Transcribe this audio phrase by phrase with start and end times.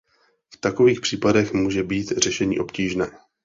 [0.53, 3.11] V takových případech může být řešení obtížné.